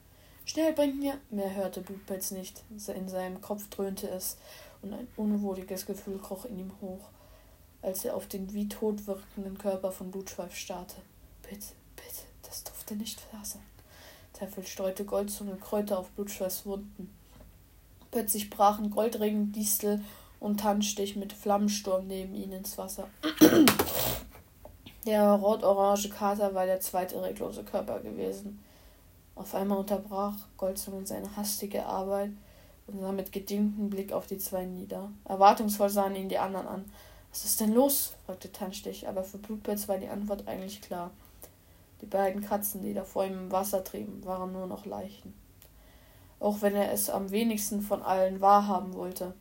Schnell 0.47 0.73
bringt 0.73 1.01
mir. 1.01 1.19
Mehr 1.29 1.55
hörte 1.55 1.83
Blutpelz 1.83 2.31
nicht. 2.31 2.65
In 2.71 3.09
seinem 3.11 3.43
Kopf 3.43 3.69
dröhnte 3.69 4.09
es 4.09 4.39
und 4.81 4.95
ein 4.95 5.07
unwohliges 5.19 5.85
Gefühl 5.85 6.19
kroch 6.19 6.47
in 6.47 6.59
ihm 6.59 6.73
hoch, 6.81 7.11
als 7.83 8.05
er 8.05 8.17
auf 8.17 8.27
den 8.29 8.53
wie 8.55 8.69
tot 8.69 9.07
wirkenden 9.07 9.59
Körper 9.59 9.93
von 9.93 10.11
Blutschweif 10.11 10.55
starrte. 10.55 10.97
Bitte, 11.43 11.67
bitte, 11.97 12.23
das 12.43 12.65
durfte 12.65 12.95
nicht 12.95 13.21
sein. 13.43 13.63
Teufel 14.33 14.65
streute 14.65 15.05
Goldzunge 15.05 15.57
Kräuter 15.57 15.99
auf 15.99 16.09
Blutschweifs 16.11 16.65
Wunden. 16.65 17.15
Plötzlich 18.11 18.51
brachen 18.51 18.91
Goldregen, 18.91 19.53
Distel 19.53 20.03
und 20.41 20.61
Tannenstich 20.61 21.17
mit 21.17 21.33
Flammensturm 21.33 22.07
neben 22.07 22.35
ihnen 22.35 22.53
ins 22.53 22.79
Wasser. 22.79 23.09
Der 25.07 25.33
rot-orange 25.33 26.09
Kater 26.11 26.55
war 26.55 26.67
der 26.67 26.81
zweite 26.81 27.21
reglose 27.23 27.65
Körper 27.65 28.01
gewesen. 28.01 28.63
Auf 29.35 29.55
einmal 29.55 29.79
unterbrach 29.79 30.35
Goldzungen 30.57 31.07
seine 31.07 31.35
hastige 31.37 31.87
Arbeit 31.87 32.31
und 32.87 33.01
sah 33.01 33.13
mit 33.13 33.33
gedingtem 33.33 33.91
Blick 33.91 34.13
auf 34.13 34.27
die 34.27 34.39
zwei 34.39 34.65
nieder. 34.65 35.11
Erwartungsvoll 35.25 35.89
sahen 35.89 36.17
ihn 36.17 36.29
die 36.29 36.39
anderen 36.39 36.67
an. 36.69 36.85
Was 37.33 37.47
ist 37.47 37.61
denn 37.61 37.73
los? 37.73 38.13
fragte 38.27 38.53
Tannstich, 38.53 39.09
aber 39.09 39.25
für 39.25 39.39
Blutpilz 39.39 39.89
war 39.89 39.97
die 39.97 40.09
Antwort 40.09 40.47
eigentlich 40.47 40.83
klar. 40.83 41.11
Die 42.03 42.07
beiden 42.07 42.43
Katzen, 42.43 42.83
die 42.83 42.93
da 42.93 43.05
vor 43.05 43.25
ihm 43.25 43.33
im 43.33 43.51
Wasser 43.51 43.83
trieben, 43.83 44.23
waren 44.25 44.53
nur 44.53 44.67
noch 44.67 44.85
Leichen. 44.85 45.33
Auch 46.41 46.61
wenn 46.61 46.75
er 46.75 46.93
es 46.93 47.09
am 47.09 47.31
wenigsten 47.31 47.81
von 47.81 48.03
allen 48.03 48.41
wahrhaben 48.43 48.93
wollte. 48.95 49.35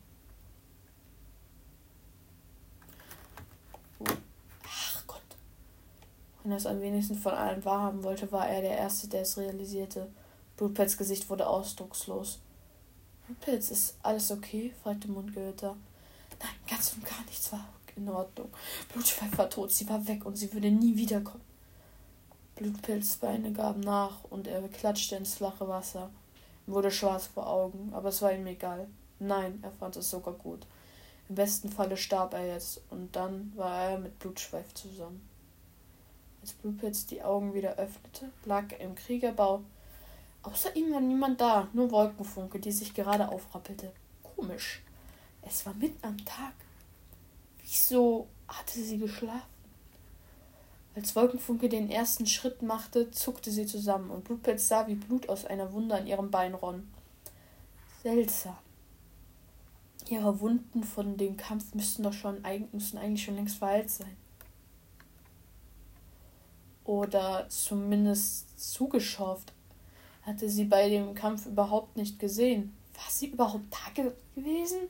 Wenn 6.42 6.52
er 6.52 6.56
es 6.56 6.66
am 6.66 6.80
wenigsten 6.80 7.16
von 7.16 7.34
allen 7.34 7.64
wahrhaben 7.64 8.02
wollte, 8.02 8.32
war 8.32 8.48
er 8.48 8.62
der 8.62 8.76
Erste, 8.76 9.06
der 9.06 9.22
es 9.22 9.36
realisierte. 9.36 10.08
Blutpelz 10.56 10.96
Gesicht 10.96 11.28
wurde 11.28 11.46
ausdruckslos. 11.46 12.40
Blutpelz, 13.26 13.70
ist 13.70 13.96
alles 14.02 14.30
okay? 14.30 14.72
fragte 14.82 15.08
Mundgewitter. 15.08 15.76
Nein, 16.40 16.54
ganz 16.68 16.94
und 16.94 17.04
gar 17.04 17.22
nichts 17.26 17.52
war 17.52 17.68
in 17.96 18.08
Ordnung. 18.08 18.48
Blutschweif 18.92 19.36
war 19.38 19.50
tot, 19.50 19.70
sie 19.70 19.88
war 19.88 20.06
weg 20.06 20.24
und 20.24 20.36
sie 20.36 20.52
würde 20.52 20.70
nie 20.70 20.96
wiederkommen. 20.96 21.44
Blutpilz 22.56 23.16
Beine 23.16 23.52
gaben 23.52 23.80
nach 23.80 24.24
und 24.30 24.46
er 24.46 24.66
klatschte 24.68 25.16
ins 25.16 25.34
flache 25.34 25.66
Wasser. 25.68 26.10
Ihm 26.66 26.74
wurde 26.74 26.90
schwarz 26.90 27.26
vor 27.26 27.46
Augen, 27.48 27.92
aber 27.92 28.10
es 28.10 28.22
war 28.22 28.32
ihm 28.32 28.46
egal. 28.46 28.86
Nein, 29.18 29.58
er 29.62 29.72
fand 29.72 29.96
es 29.96 30.10
sogar 30.10 30.34
gut. 30.34 30.66
Im 31.28 31.36
besten 31.36 31.70
Falle 31.70 31.96
starb 31.96 32.34
er 32.34 32.46
jetzt 32.46 32.80
und 32.90 33.16
dann 33.16 33.52
war 33.56 33.90
er 33.90 33.98
mit 33.98 34.18
Blutschweif 34.18 34.74
zusammen. 34.74 35.26
Als 36.40 36.52
Bluepitz 36.52 37.06
die 37.06 37.22
Augen 37.22 37.54
wieder 37.54 37.76
öffnete, 37.76 38.30
lag 38.44 38.64
er 38.72 38.80
im 38.80 38.94
Kriegerbau. 38.94 39.62
Außer 40.42 40.74
ihm 40.74 40.92
war 40.92 41.00
niemand 41.00 41.40
da, 41.40 41.68
nur 41.72 41.90
Wolkenfunke, 41.92 42.58
die 42.58 42.72
sich 42.72 42.94
gerade 42.94 43.28
aufrappelte. 43.28 43.92
Komisch. 44.22 44.82
Es 45.40 45.64
war 45.64 45.74
mitten 45.74 46.04
am 46.04 46.18
Tag. 46.24 46.54
Wieso 47.62 48.28
hatte 48.48 48.80
sie 48.80 48.98
geschlafen? 48.98 49.50
Als 50.94 51.16
Wolkenfunke 51.16 51.68
den 51.68 51.90
ersten 51.90 52.26
Schritt 52.26 52.60
machte, 52.60 53.10
zuckte 53.10 53.50
sie 53.50 53.64
zusammen 53.64 54.10
und 54.10 54.24
Blutpilz 54.24 54.68
sah, 54.68 54.86
wie 54.88 54.94
Blut 54.94 55.28
aus 55.28 55.46
einer 55.46 55.72
Wunde 55.72 55.94
an 55.94 56.06
ihrem 56.06 56.30
Bein 56.30 56.54
ronn. 56.54 56.92
Seltsam. 58.02 58.58
Ihre 60.08 60.40
Wunden 60.40 60.84
von 60.84 61.16
dem 61.16 61.36
Kampf 61.36 61.74
müssten 61.74 62.02
doch 62.02 62.12
schon 62.12 62.42
müssten 62.72 62.98
eigentlich 62.98 63.24
schon 63.24 63.36
längst 63.36 63.56
verheilt 63.56 63.88
sein 63.88 64.16
oder 66.84 67.46
zumindest 67.48 68.58
zugeschafft. 68.58 69.52
Hatte 70.22 70.48
sie 70.48 70.64
bei 70.64 70.88
dem 70.88 71.14
Kampf 71.14 71.46
überhaupt 71.46 71.96
nicht 71.96 72.18
gesehen. 72.18 72.76
War 72.94 73.10
sie 73.10 73.28
überhaupt 73.28 73.64
da 73.70 73.90
ge 73.94 74.12
gewesen? 74.34 74.88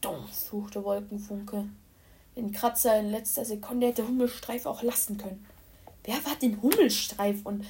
Dumm, 0.00 0.26
suchte 0.32 0.82
Wolkenfunke. 0.84 1.68
Den 2.36 2.52
Kratzer 2.52 2.98
in 2.98 3.10
letzter 3.10 3.44
Sekunde 3.44 3.88
hätte 3.88 4.06
Hummelstreif 4.06 4.66
auch 4.66 4.82
lassen 4.82 5.18
können. 5.18 5.46
Wer 6.04 6.24
war 6.24 6.34
denn 6.36 6.60
Hummelstreif 6.62 7.44
und 7.44 7.64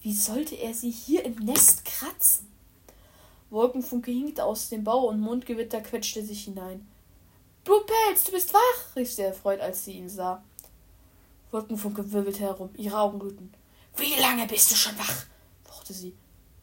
wie 0.00 0.14
sollte 0.14 0.54
er 0.54 0.74
sie 0.74 0.90
hier 0.90 1.24
im 1.24 1.36
Nest 1.36 1.84
kratzen? 1.84 2.46
Wolkenfunke 3.50 4.10
hinkte 4.10 4.44
aus 4.44 4.68
dem 4.68 4.84
Bau 4.84 5.08
und 5.08 5.20
Mundgewitter 5.20 5.80
quetschte 5.80 6.24
sich 6.24 6.44
hinein. 6.44 6.86
Blutpelz, 7.64 8.24
du 8.24 8.32
bist 8.32 8.52
wach, 8.52 8.96
rief 8.96 9.12
sie 9.12 9.22
erfreut, 9.22 9.60
als 9.60 9.84
sie 9.84 9.92
ihn 9.92 10.08
sah. 10.08 10.42
Wolkenfunke 11.50 12.12
wirbelte 12.12 12.40
herum, 12.40 12.70
ihre 12.76 12.98
Augen 12.98 13.18
glühten. 13.18 13.52
Wie 13.96 14.20
lange 14.20 14.46
bist 14.46 14.70
du 14.70 14.74
schon 14.74 14.98
wach? 14.98 15.24
fauchte 15.64 15.92
sie. 15.92 16.14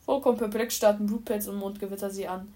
Vollkommen 0.05 0.37
perplex 0.37 0.75
starrten 0.75 1.05
Blutpelz 1.05 1.47
und 1.47 1.55
Mondgewitter 1.55 2.09
sie 2.09 2.27
an. 2.27 2.53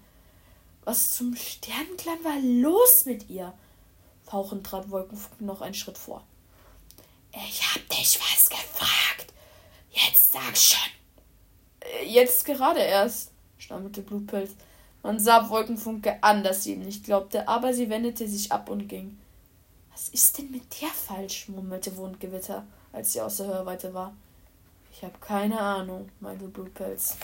Was 0.86 1.10
zum 1.10 1.34
Sternenklang 1.34 2.22
war 2.22 2.38
los 2.38 3.06
mit 3.06 3.28
ihr? 3.28 3.52
Fauchend 4.22 4.64
trat 4.64 4.88
Wolkenfunke 4.88 5.44
noch 5.44 5.60
einen 5.60 5.74
Schritt 5.74 5.98
vor. 5.98 6.22
Ich 7.32 7.60
hab 7.74 7.88
dich 7.88 8.20
was 8.20 8.48
gefragt. 8.48 9.34
Jetzt 9.90 10.32
sag 10.32 10.56
schon. 10.56 10.90
Äh, 11.80 12.04
jetzt 12.06 12.44
gerade 12.44 12.78
erst. 12.78 13.32
stammelte 13.58 14.00
Blutpilz. 14.00 14.52
Man 15.02 15.18
sah 15.18 15.50
Wolkenfunke 15.50 16.22
an, 16.22 16.44
dass 16.44 16.62
sie 16.62 16.74
ihm 16.74 16.82
nicht 16.82 17.02
glaubte, 17.02 17.48
aber 17.48 17.74
sie 17.74 17.90
wendete 17.90 18.28
sich 18.28 18.52
ab 18.52 18.70
und 18.70 18.86
ging. 18.86 19.18
Was 19.90 20.08
ist 20.10 20.38
denn 20.38 20.52
mit 20.52 20.80
der 20.80 20.90
falsch? 20.90 21.48
murmelte 21.48 21.96
Wundgewitter, 21.96 22.64
als 22.92 23.12
sie 23.12 23.20
aus 23.20 23.38
der 23.38 23.46
Hörweite 23.46 23.92
war. 23.92 24.14
Ich 24.92 25.02
habe 25.02 25.18
keine 25.20 25.58
Ahnung, 25.58 26.10
meinte 26.20 26.46
Blutpelz. 26.46 27.16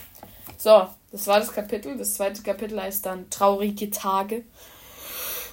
So, 0.63 0.89
das 1.11 1.27
war 1.27 1.41
das 1.41 1.53
Kapitel. 1.53 1.99
Das 1.99 2.15
zweite 2.15 2.41
Kapitel 2.41 2.81
heißt 2.81 3.05
dann 3.05 3.29
Traurige 3.31 3.91
Tage. 3.91 4.45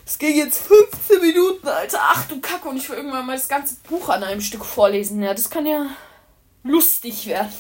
Es 0.05 0.19
ging 0.19 0.37
jetzt 0.37 0.61
15 0.61 1.19
Minuten, 1.19 1.67
Alter. 1.67 1.97
Ach 1.99 2.27
du 2.27 2.39
Kacke, 2.39 2.69
und 2.69 2.77
ich 2.77 2.87
will 2.87 2.97
irgendwann 2.97 3.25
mal 3.25 3.35
das 3.35 3.47
ganze 3.47 3.77
Buch 3.89 4.09
an 4.09 4.23
einem 4.23 4.39
Stück 4.39 4.63
vorlesen. 4.63 5.23
Ja, 5.23 5.33
das 5.33 5.49
kann 5.49 5.65
ja 5.65 5.87
lustig 6.61 7.25
werden. 7.25 7.51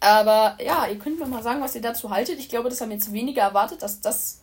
Aber 0.00 0.58
ja, 0.62 0.88
ihr 0.88 0.98
könnt 0.98 1.18
mir 1.18 1.24
mal 1.24 1.42
sagen, 1.42 1.62
was 1.62 1.74
ihr 1.74 1.80
dazu 1.80 2.10
haltet. 2.10 2.38
Ich 2.38 2.50
glaube, 2.50 2.68
das 2.68 2.82
haben 2.82 2.90
jetzt 2.90 3.10
weniger 3.10 3.40
erwartet, 3.40 3.80
dass 3.80 4.02
das, 4.02 4.42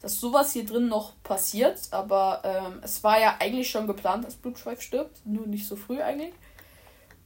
dass 0.00 0.18
sowas 0.20 0.54
hier 0.54 0.64
drin 0.64 0.88
noch 0.88 1.12
passiert. 1.22 1.80
Aber 1.90 2.40
ähm, 2.44 2.80
es 2.82 3.04
war 3.04 3.20
ja 3.20 3.36
eigentlich 3.40 3.70
schon 3.70 3.86
geplant, 3.86 4.24
dass 4.24 4.36
Blutschweif 4.36 4.80
stirbt. 4.80 5.18
Nur 5.26 5.46
nicht 5.46 5.68
so 5.68 5.76
früh 5.76 6.00
eigentlich. 6.00 6.32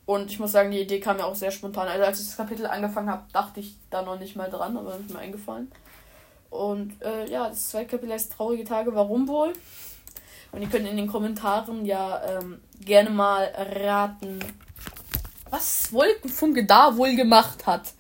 Und 0.07 0.31
ich 0.31 0.39
muss 0.39 0.53
sagen, 0.53 0.71
die 0.71 0.81
Idee 0.81 1.01
kam 1.01 1.19
ja 1.19 1.25
auch 1.25 1.35
sehr 1.35 1.51
spontan. 1.51 1.89
Also 1.89 2.05
als 2.05 2.21
ich 2.21 2.27
das 2.27 2.37
Kapitel 2.37 2.67
angefangen 2.67 3.11
habe, 3.11 3.25
dachte 3.33 3.59
ich 3.59 3.75
da 3.91 4.03
noch 4.03 4.19
nicht 4.19 4.37
mal 4.37 4.49
dran, 4.49 4.77
aber 4.77 4.97
ist 4.97 5.13
mir 5.13 5.19
eingefallen. 5.19 5.71
Und 6.49 6.95
äh, 7.03 7.29
ja, 7.29 7.49
das 7.49 7.71
zweite 7.71 7.91
Kapitel 7.91 8.13
heißt 8.13 8.33
Traurige 8.33 8.65
Tage, 8.65 8.95
warum 8.95 9.27
wohl? 9.27 9.53
Und 10.53 10.63
ihr 10.63 10.69
könnt 10.69 10.87
in 10.87 10.97
den 10.97 11.09
Kommentaren 11.09 11.85
ja 11.85 12.23
ähm, 12.25 12.61
gerne 12.81 13.11
mal 13.11 13.53
raten, 13.57 14.39
was 15.51 15.93
Wolkenfunke 15.93 16.65
da 16.65 16.97
wohl 16.97 17.17
gemacht 17.17 17.67
hat. 17.67 17.93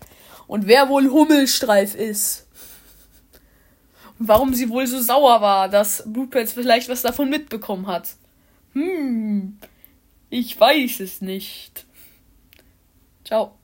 Und 0.46 0.68
wer 0.68 0.88
wohl 0.88 1.10
Hummelstreif 1.10 1.96
ist. 1.96 2.46
Und 4.20 4.28
warum 4.28 4.54
sie 4.54 4.70
wohl 4.70 4.86
so 4.86 5.00
sauer 5.00 5.40
war, 5.40 5.68
dass 5.68 6.04
Blutpelz 6.06 6.52
vielleicht 6.52 6.88
was 6.88 7.02
davon 7.02 7.28
mitbekommen 7.28 7.88
hat. 7.88 8.14
Hm, 8.74 9.58
ich 10.30 10.58
weiß 10.58 11.00
es 11.00 11.20
nicht. 11.20 11.85
Ciao. 13.26 13.52